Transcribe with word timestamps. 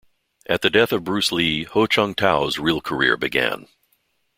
At 0.49 0.63
the 0.63 0.71
death 0.71 0.91
of 0.93 1.03
Bruce 1.03 1.31
Lee, 1.31 1.63
Ho 1.65 1.85
Chung-tao's 1.85 2.57
real 2.57 2.81
career 2.81 3.15
began. 3.17 3.67